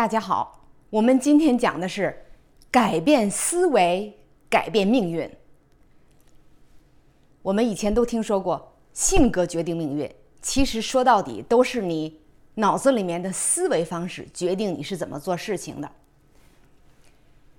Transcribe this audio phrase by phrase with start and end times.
[0.00, 2.24] 大家好，我们今天讲的是
[2.70, 4.16] 改变思维，
[4.48, 5.30] 改变命运。
[7.42, 10.10] 我们以前都听说过性格决定命运，
[10.40, 12.18] 其实说到底都是你
[12.54, 15.92] 脑子里面的思维方式决定你是怎么做事情的。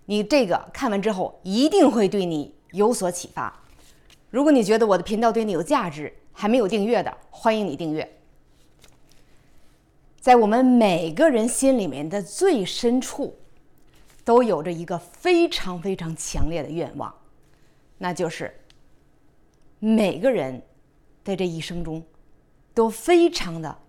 [0.07, 3.55] 你这个看完之后一定会对你有所启发。
[4.31, 8.20] 如果你觉得我的频道对你有价值，还没有订阅的，欢迎你订阅。
[10.21, 13.39] 在我们每个人心里面的最深处，
[14.23, 17.13] 都有着一个非常非常强烈的愿望，
[17.97, 18.55] 那就是
[19.79, 20.61] 每个人
[21.23, 22.05] 在这一生中
[22.75, 23.79] 都非常的、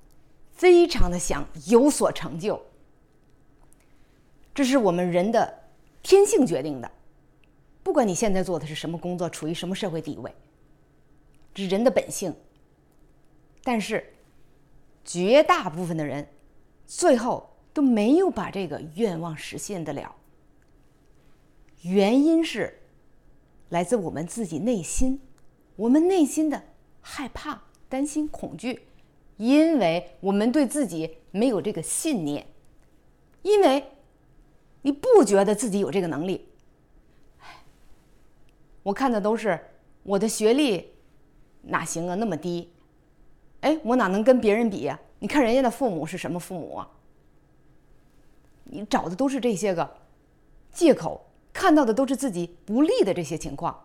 [0.53, 2.65] 非常的想有所成就。
[4.55, 5.65] 这是我们人的
[6.03, 6.91] 天性决定的，
[7.83, 10.35] 不管你现在做的是什么工作，处于什么社会地位，
[11.53, 12.35] 这是人的本性。
[13.63, 14.12] 但是。
[15.05, 16.29] 绝大部分的人，
[16.87, 20.15] 最后都没有把这个愿望实现得了。
[21.83, 22.81] 原因是
[23.71, 25.21] 来自我们自己内心，
[25.77, 26.63] 我们内心的
[27.01, 28.87] 害怕、担心、恐惧，
[29.37, 32.47] 因为我们对自己没有这个信念，
[33.43, 33.85] 因为
[34.83, 36.49] 你不觉得自己有这个能力。
[38.85, 39.59] 我看的都是
[40.03, 40.91] 我的学历
[41.63, 42.73] 哪行啊，那么低。
[43.63, 44.99] 哎，我哪能跟别人比呀？
[45.19, 46.89] 你看人家的父母是什么父母啊？
[48.65, 49.89] 你找的都是这些个
[50.73, 53.85] 借口，看到的都是自己不利的这些情况。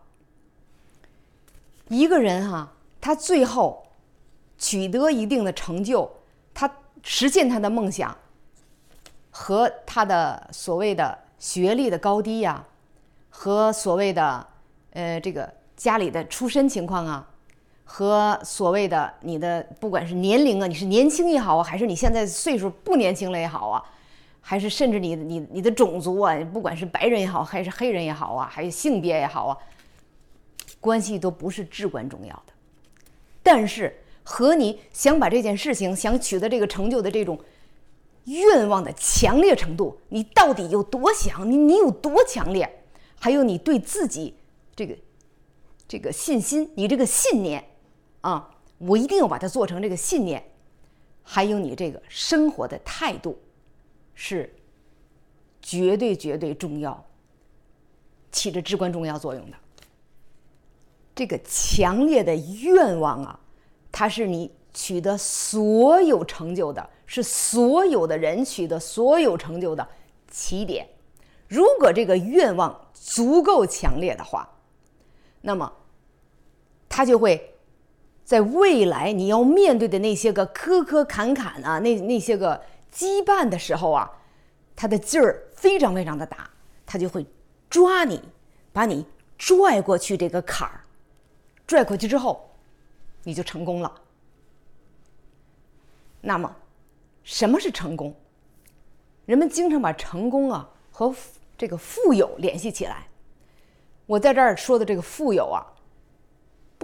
[1.90, 3.86] 一个人哈，他最后
[4.58, 6.10] 取得一定的成就，
[6.54, 6.70] 他
[7.04, 8.18] 实现他的梦想，
[9.30, 12.66] 和他的所谓的学历的高低呀，
[13.30, 14.48] 和所谓的
[14.94, 17.30] 呃这个家里的出身情况啊。
[17.90, 23.82] 和所谓的你的不管是年龄啊，你是年轻也好啊，还是你现在岁数不年轻了也好啊，
[24.42, 29.58] 还是甚至你你你的种族啊，不管是白人也好，还是黑人也好啊，还有性别也好啊，
[30.82, 32.54] 关系都不是至关重要的。
[33.42, 37.40] 但是和你想把这件事情想取得这个成就的这种
[38.26, 41.50] 愿望的强烈程度，你到底有多想？
[41.50, 42.70] 你你有多强烈？
[43.18, 44.36] 还有你对自己
[44.76, 44.94] 这个
[45.88, 47.64] 这个信心，你这个信念。
[48.28, 50.44] 啊，我一定要把它做成这个信念，
[51.24, 53.40] 还有你这个生活的态度，
[54.14, 54.54] 是
[55.62, 57.06] 绝对绝对重要，
[58.30, 59.56] 起着至关重要作用的。
[61.16, 63.40] 这个强烈的愿望啊，
[63.94, 69.88] 它是你取得所有成就的，是所有的人取得所有成就的
[70.30, 70.86] 起点。
[71.48, 74.50] 如果这个愿望足够强烈的话，
[75.40, 75.72] 那么
[76.90, 77.54] 它就会。
[78.28, 82.62] 在未来你要面对的那些个磕磕坎坎啊，那那些个
[82.94, 84.12] 羁绊的时候啊，
[84.76, 86.50] 他的劲儿非常非常的大，
[86.86, 87.26] 他就会
[87.70, 88.22] 抓你，
[88.74, 89.06] 把你
[89.38, 90.84] 拽过去这个坎儿，
[91.66, 92.50] 拽过去之后，
[93.24, 93.90] 你就成功了。
[96.20, 96.54] 那么，
[97.24, 98.14] 什么是成功？
[99.26, 101.16] 人们经常把成功啊和
[101.58, 103.08] 这个富有联系起来。
[104.06, 105.64] 我在这儿说的这个富有啊。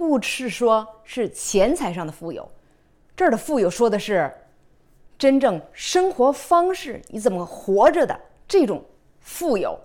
[0.06, 2.46] 不是说是钱财上的富有，
[3.16, 4.30] 这儿的富有说的是
[5.16, 8.84] 真正生活方式，你怎么活着的这种
[9.20, 9.80] 富有，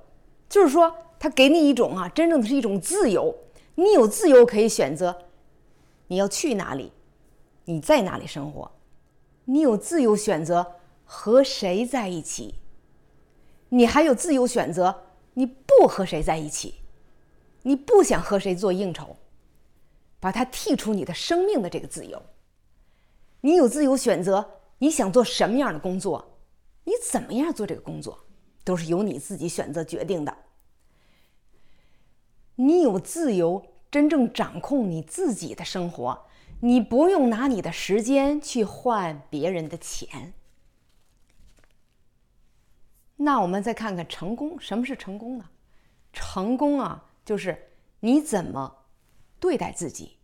[0.50, 3.34] 就是说他给你一种啊，真正的是一种自由，
[3.76, 5.18] 你有自由可以选择
[6.08, 6.92] 你要去哪里，
[7.64, 8.70] 你在哪里生活，
[9.46, 10.76] 你有自由选择
[11.06, 12.56] 和谁在一起，
[13.70, 15.04] 你还有自由选择
[15.36, 16.76] 你不和谁在一起，
[17.62, 19.16] 你不想和谁做应酬。
[20.20, 22.22] 把它剔除你的生命的这个自由，
[23.42, 26.40] 你有自由选择你想做什么样的工作，
[26.84, 28.26] 你怎么样做这个工作，
[28.64, 30.38] 都是由你自己选择决定的。
[32.56, 36.26] 你有自由真正掌控你自己的生活，
[36.60, 40.34] 你不用拿你的时间去换别人的钱。
[43.16, 45.46] 那我们再看看成功，什么是成功呢？
[46.12, 48.79] 成功啊，就是你怎么。
[49.40, 50.18] 对待自己，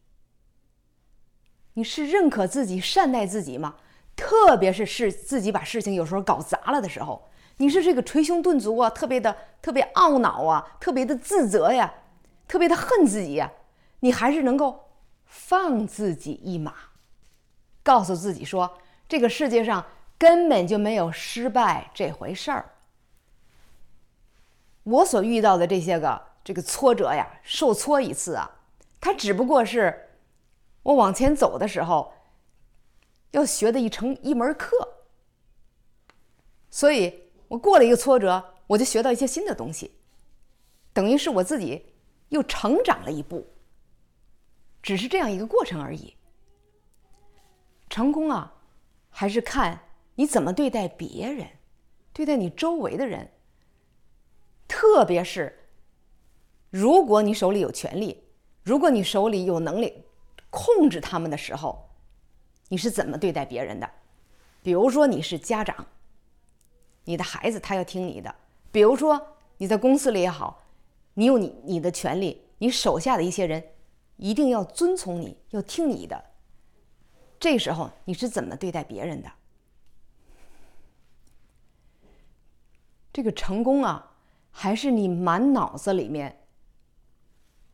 [1.74, 3.76] 你是认可自己、善待自己吗？
[4.16, 11.94] 特别是是自己把事情有时候搞砸了的时候，你是这个捶胸顿足啊，特别的、特别懊恼啊，特别的自责呀，
[12.48, 13.52] 特别的恨自己呀，
[14.00, 14.92] 你还是能够
[15.26, 16.74] 放自己一马，
[17.84, 18.78] 告诉自己说，
[19.10, 19.86] 这个世界上
[20.18, 22.70] 根本就没有失败这回事儿。
[24.84, 28.50] 我所遇到的这些个这个挫折呀，受挫一次啊。
[29.06, 30.10] 它只不过是
[30.82, 32.12] 我往前走的时候
[33.34, 34.76] 要学的一成一门课，
[36.72, 39.92] 所以我过了一个挫折，我就学到一些新的东西，
[40.92, 41.86] 等于是我自己
[42.30, 43.46] 又成长了一步。
[44.82, 46.16] 只是这样一个过程而已。
[47.92, 48.56] 成功啊，
[49.12, 49.82] 还是看
[50.16, 51.48] 你怎么对待别人，
[52.12, 53.32] 对待你周围的人。
[54.68, 55.70] 特别是，
[56.72, 58.25] 如果你手里有权利，
[58.66, 60.04] 如果你手里有能力
[60.50, 61.88] 控制他们的时候，
[62.70, 63.88] 你是怎么对待别人的？
[64.64, 65.86] 比如说你是家长，
[67.04, 68.34] 你的孩子他要听你的；
[68.72, 70.64] 比如说你在公司里也好，
[71.14, 73.64] 你有你你的权利，你手下的一些人
[74.18, 76.26] 一定要遵从你，要听你的。
[77.40, 79.32] 这时候你是怎么对待别人的？
[83.14, 84.14] 这个成功啊，
[84.50, 86.48] 还是你满脑子里面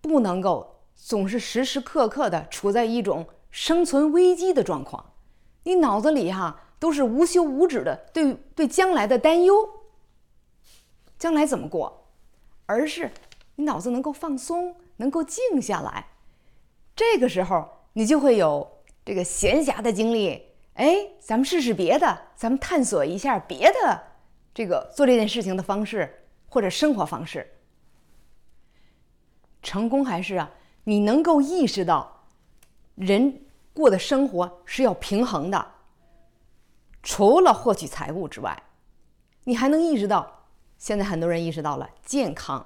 [0.01, 5.13] 不能够总是时时刻刻的处在一种生存危机的状况？
[5.63, 9.69] 你脑子里哈都是无休无止的对对将来的担忧，
[11.17, 12.07] 将来怎么过？
[12.65, 13.11] 而是
[13.55, 16.07] 你脑子能够放松，能够静下来，
[16.95, 18.77] 这个时候你就会有。
[19.03, 24.03] 这个闲暇的精力，哎，咱们试试别的，咱们探索一下别的
[24.53, 27.51] 这个做这件事情的方式或者生活方式。
[29.63, 30.51] 成功还是啊，
[30.83, 32.25] 你能够意识到
[32.95, 33.41] 人
[33.73, 35.71] 过的生活是要平衡的。
[37.03, 38.63] 除了获取财物之外，
[39.43, 40.45] 你还能意识到，
[40.77, 42.65] 现在很多人意识到了健康、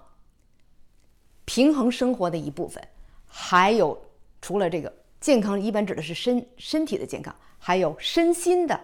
[1.45, 2.85] 平衡生活的一部分，
[3.25, 4.09] 还有
[4.41, 4.93] 除了这个。
[5.21, 8.79] 健康一般指的是身身体的健康，还有身心的，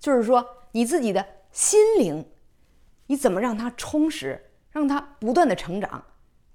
[0.00, 2.26] 就是说你自己的心灵，
[3.06, 6.04] 你怎么让它充实，让它不断的成长？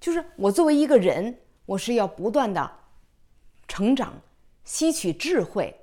[0.00, 2.70] 就是我作为一个人，我是要不断的
[3.66, 4.20] 成长，
[4.64, 5.74] 吸取智慧，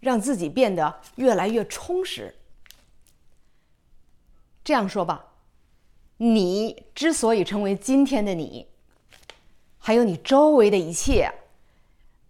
[0.00, 2.34] 让自己变得越来越充实。
[4.64, 5.24] 这样说吧，
[6.16, 8.66] 你之所以成为今天的你，
[9.78, 11.32] 还有你周围的一切。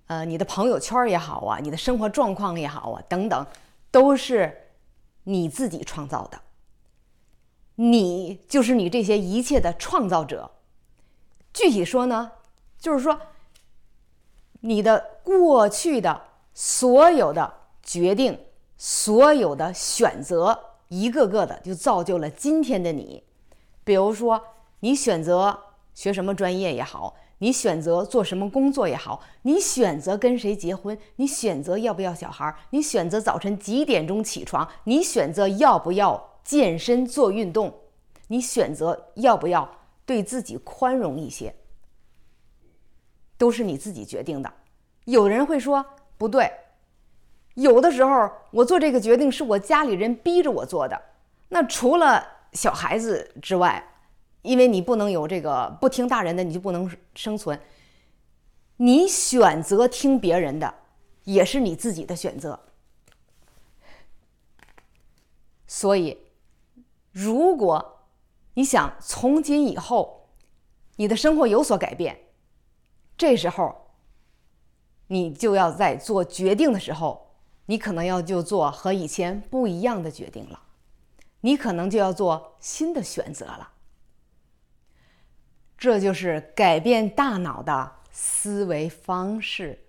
[0.06, 3.46] 呃，你的朋友圈也好啊，你的生活状况也好啊，等等，
[3.90, 4.68] 都是
[5.24, 6.38] 你自己创造的。
[7.76, 10.50] 你就是你这些一切的创造者。
[11.52, 12.32] 具体说呢，
[12.78, 13.18] 就是说，
[14.60, 16.22] 你的过去的
[16.54, 17.52] 所有的
[17.82, 18.38] 决定、
[18.76, 20.58] 所有的选择，
[20.88, 23.22] 一个个的就造就了今天的你。
[23.84, 24.42] 比如说，
[24.80, 25.58] 你选择
[25.94, 27.16] 学什么专业也好。
[27.38, 37.74] 你选择做什么工作也好，你选择跟谁结婚，你选择要不要小孩，你选择早晨几点钟起床，你选择要不要健身做运动，
[38.28, 39.68] 你选择要不要
[40.04, 41.54] 对自己宽容一些，
[43.36, 44.52] 都是你自己决定的。
[45.04, 45.84] 有人会说
[46.18, 46.50] 不对，
[47.54, 51.00] 有的时候我做这个决定是我家里人逼着我做的。
[51.48, 53.88] 那除了小孩子之外。
[54.42, 57.56] 因为你不能有这个不听大人的，你就不能生存。
[58.78, 60.74] 你选择听别人的，
[61.22, 62.58] 也是你自己的选择。
[65.68, 66.18] 所以，
[67.12, 67.91] 如果
[68.54, 70.28] 你想从今以后
[70.96, 72.18] 你的生活有所改变，
[73.16, 73.90] 这时候
[75.06, 77.32] 你就要在做决定的时候，
[77.66, 80.60] 你可能要就做和以前不一样的决定了，
[81.40, 83.70] 你可能就要做新的选择了。
[85.78, 89.84] 这就是改变大脑的思维方式。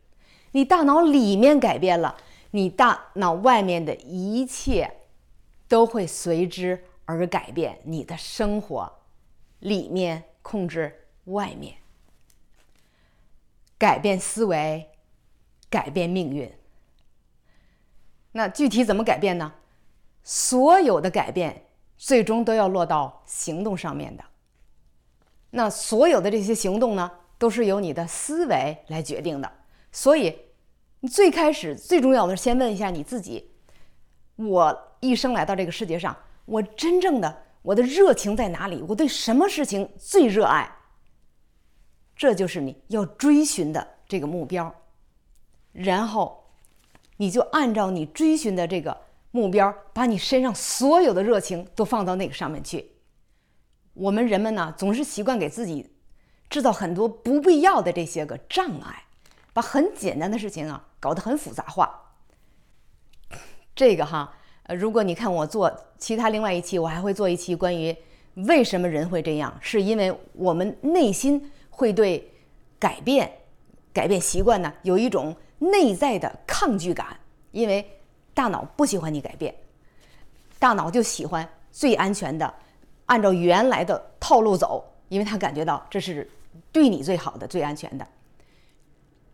[0.54, 2.16] 你大脑里面改变了，
[2.52, 4.92] 你大脑外面的一切
[5.68, 7.80] 都会随之而改变。
[7.84, 8.92] 你的生活
[9.60, 11.76] 里面控制外面，
[13.78, 14.90] 改变思维，
[15.70, 16.52] 改变命运。
[18.32, 19.54] 那具体怎么改变呢？
[20.24, 21.66] 所有的改变
[21.98, 24.24] 最终都要落到行动上面的。
[25.52, 29.52] 那所有的这些行动呢，都是由你的思维来决定的。
[29.92, 30.36] 所以，
[31.02, 33.52] 你最开始最重要的是先问一下你自己：
[34.36, 38.84] 我一生来到这个世界上，我真正的我的热情在哪里？
[38.88, 40.70] 我对什么事情最热爱？
[42.16, 44.74] 这就是你要追寻的这个目标。
[45.72, 46.52] 然后，
[47.18, 48.96] 你就按照你追寻的这个
[49.32, 52.92] 目标，把你身上所有的热情都放到那个上面去。
[53.94, 55.96] 我们人们呢，总是习惯给自己
[56.50, 59.06] 制造很多不必要的这些个障碍，
[59.54, 62.14] 把很简单的事情啊搞得很复杂化。
[63.76, 67.96] 这个哈，呃，如果你看我做其他另外一期，我还会做一期关于
[68.36, 72.32] 为什么人会这样，是因为我们内心会对
[72.80, 73.32] 改变、
[73.92, 77.08] 改变习惯呢有一种内在的抗拒感，
[77.52, 77.86] 因为
[78.34, 79.54] 大脑不喜欢你改变。
[80.60, 82.54] 大脑就喜欢最安全的，
[83.08, 86.30] 按照原来的套路走，因为他感觉到这是
[86.72, 88.08] 对你最好的、最安全的。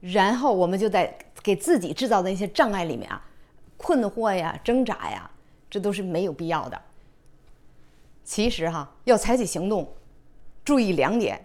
[0.02, 3.24] 然后我们就在给自己制造的那些障碍里面啊，
[3.80, 5.32] 困惑呀、挣扎呀，
[5.70, 6.80] 这都是没有必要的。
[8.24, 9.92] 其实哈，要采取行动，
[10.64, 11.44] 注意两点，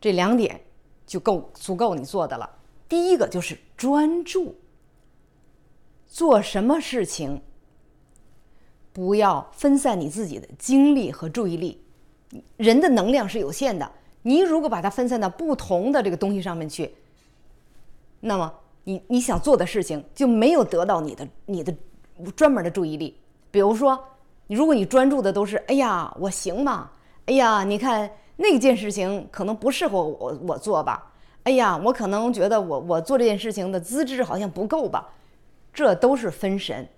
[0.00, 0.60] 这两点
[1.06, 2.58] 就够足够你做的了。
[2.88, 4.56] 第一个就是专注，
[6.08, 7.40] 做什么事情
[8.92, 11.80] 不要分散你自己的精力和注意力。
[12.56, 13.92] 人的能量是有限的，
[14.22, 16.94] 你如果把它分散到不同的这个东西上面去。
[18.20, 18.52] 那么，
[18.84, 21.74] 你你想做的事情就没有得到你的你的
[22.34, 23.18] 专门的注意力。
[23.50, 24.02] 比如说，
[24.46, 26.90] 如果你专注的都是“哎呀，我行吗
[27.26, 31.12] ？”“哎呀，你看那件事情可能不适合我我做吧
[31.44, 35.12] ？”“哎呀，我可能觉得我我做这件事情的资质好像不够吧？”
[35.72, 36.88] 这都是分神。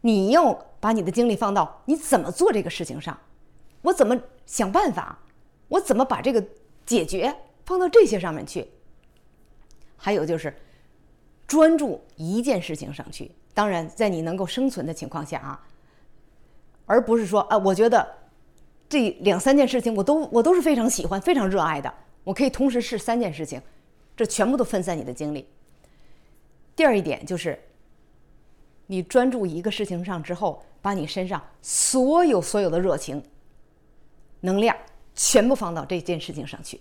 [0.00, 3.16] 你要把你的精力放到你怎么做这个事情上，
[3.82, 5.18] 我怎么想办法，
[5.68, 6.44] 我怎么把这个
[6.86, 8.66] 解决放到这些上面去。
[10.02, 10.52] 还有就是，
[11.46, 13.30] 专注一件事情上去。
[13.52, 15.60] 当然，在你能够生存的情况下啊，
[16.86, 18.08] 而不是说啊，我觉得
[18.88, 21.92] 这两三件事情我都我都是非常喜欢、非常热爱的，
[22.24, 23.60] 我可以同时试三件事情，
[24.16, 25.46] 这全部都分散你的精力。
[26.74, 27.58] 第二一点就是，
[28.86, 33.22] 你专注一个事情上之后，把你身上所有所有的热情、
[34.40, 34.74] 能量
[35.14, 36.80] 全部放到这件事情上去。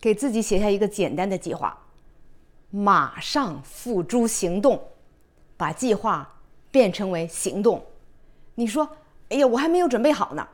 [0.00, 1.78] 给自己写下一个简单的计划，
[2.70, 4.80] 马上付诸行动，
[5.58, 6.40] 把计划
[6.70, 7.84] 变成为行动。
[8.54, 8.88] 你说
[9.28, 10.48] ：“哎呀，我还没有准备好呢。”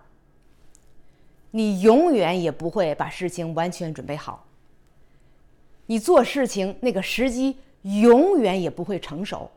[1.52, 4.44] 你永远也不会把事情完全准备好。
[5.86, 9.48] 你做事情那个时机永远也不会成熟。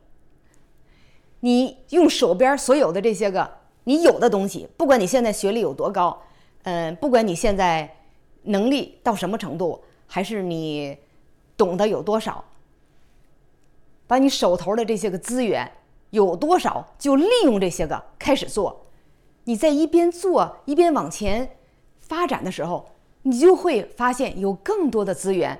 [1.40, 6.22] 你用手边所有的这些个你有的东西，不管你现在学历有多高，
[6.64, 7.96] 嗯，不管你现在。
[8.44, 10.98] 能力到什么程度，还是你
[11.58, 12.44] 懂得有多少？
[14.08, 15.72] 把你手头的这些个资源
[16.10, 18.86] 有多少，就利用这些个开始做。
[19.44, 21.58] 你在一边做一边往前
[22.00, 22.90] 发展的时候，
[23.22, 25.60] 你就会发现有更多的资源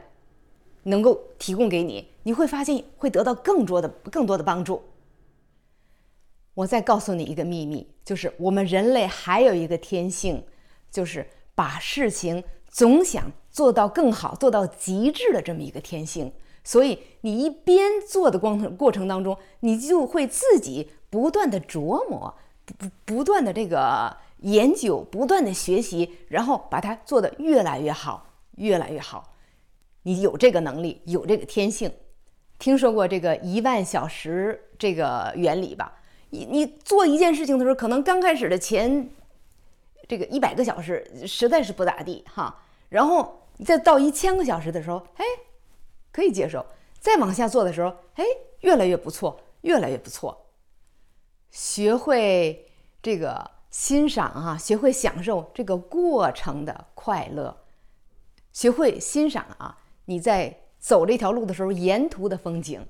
[0.84, 4.82] 能够提供给你，你会发现会得到更多的更多的帮助。
[6.56, 10.44] 我再告诉你一个秘密，就是我们人类还有一个天性，
[10.90, 12.44] 就是把事情。
[12.72, 16.32] 总想做到更好，做到极致的这么一个天性，
[16.64, 22.34] 所以你一边做的过程过程当中，你就会自己不断的琢磨，
[22.78, 29.34] 不不断的这个研究，不断的学习，然后把它做得越来越好，越来越好。
[30.04, 31.92] 你有这个能力，有这个天性。
[32.60, 35.94] 听说过这个一万小时这个原理吧？
[36.30, 39.10] 你你做一件事情的时候，可能刚开始的前。
[40.10, 45.24] 这个一百个小时实在是不咋地哈，然后再到一千个小时的时候，哎，
[46.12, 46.62] 可以接受；
[47.00, 48.26] 再往下做的时候，哎，
[48.62, 50.48] 越来越不错，越来越不错。
[51.52, 52.68] 学会
[53.04, 57.56] 这个欣赏啊，学会享受这个过程的快乐，
[58.52, 62.84] 学会欣赏啊，你在走这条路的时候沿途的风景，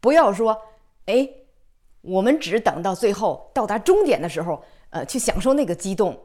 [0.00, 0.60] 不要说
[1.06, 1.30] 哎，
[2.00, 6.20] 我们只等到最后到达终点的时候，呃，去享受那个激动。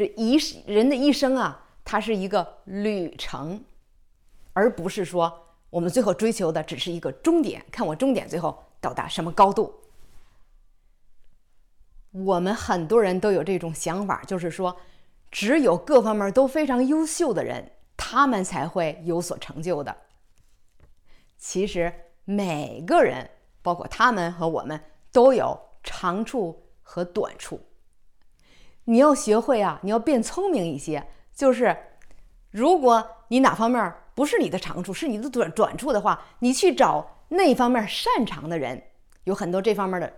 [0.00, 3.62] 这一人的一生啊，它是一个旅程，
[4.54, 7.62] 而不是说我们最后追求的只是一个终点。
[7.70, 9.74] 看我终点最后到达什么高度。
[12.12, 14.74] 我们很多人都有这种想法，就是说，
[15.30, 19.94] 只有各方面都非常优秀的人，他们才会有所成就的。
[21.36, 21.92] 其实
[22.24, 23.28] 每个人，
[23.60, 24.80] 包括他们和我们，
[25.12, 27.60] 都有长处和短处。
[28.84, 31.06] 你要学会啊，你要变聪明一些。
[31.34, 31.76] 就是，
[32.50, 38.82] 如果你哪方面不是你的长处，是你的短短处的话，你去找那方面擅长的人，
[39.24, 40.12] 有很多这方面的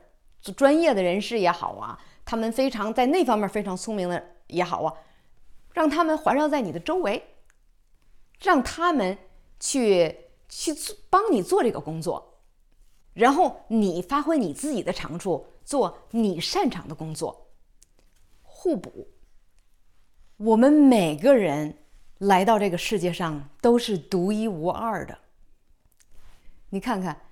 [0.57, 4.93] 专业的人士也好啊，他们非常在那方面非常聪明的也好啊，
[5.73, 7.23] 让他们环绕在你的周围，
[8.41, 9.17] 让他们
[9.61, 10.17] 去
[10.49, 12.41] 去做帮你做这个工作，
[13.13, 17.42] 然后你发挥你自己的长处，做你擅长的工作。
[18.63, 19.09] 互补。
[20.37, 21.79] 我们每个人
[22.19, 25.19] 来到这个世界上都是独一无二的。
[26.69, 27.23] 你看看，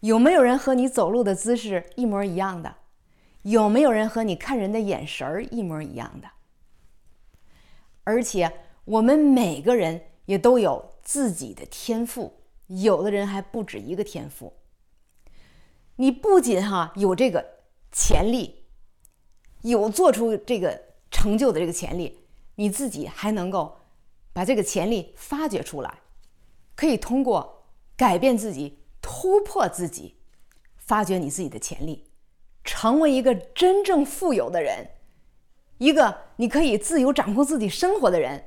[0.00, 2.78] 有没有人和你走路的姿势一模一样的？
[3.42, 6.28] 有没有人和你看人的眼神儿一模一样的？
[8.02, 8.52] 而且，
[8.84, 14.54] 我们每个人也都有自己的天赋，有的人还不止一个天赋。
[15.94, 17.60] 你不仅哈有这个
[17.92, 18.61] 潜力，
[19.62, 22.18] 有做出这个成就的这个潜力，
[22.56, 23.78] 你自己还能够
[24.32, 25.98] 把这个潜力发掘出来，
[26.76, 27.64] 可以通过
[27.96, 30.16] 改变自己、突破自己，
[30.76, 32.04] 发掘你自己的潜力，
[32.62, 34.88] 成为一个真正富有的人，
[35.78, 38.44] 一个你可以自由掌控自己生活的人，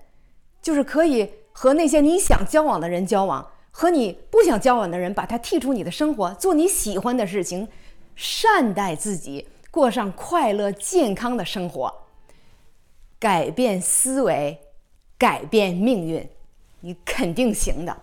[0.62, 3.52] 就是可以和那些你想交往的人交往。
[3.78, 7.68] 和你不想交往的人，把他剔出你的生活，做你喜欢的事情，
[8.16, 11.94] 善待自己，过上快乐健康的生活，
[13.20, 14.58] 改变思维，
[15.18, 16.30] 改变命运，
[16.80, 17.98] 你肯定行的。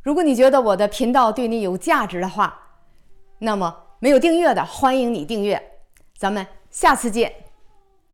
[0.00, 2.78] 如果你觉得我的频道对你有价值的话，
[3.40, 5.62] 那么没有订阅的，欢迎你订阅。
[6.16, 7.41] 咱们下次见。